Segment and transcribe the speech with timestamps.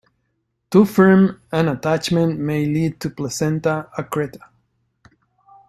[0.71, 4.39] Too firm an attachment may lead to placenta accreta.